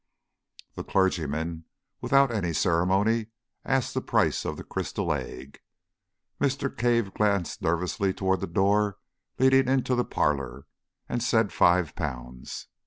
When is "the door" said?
8.41-8.97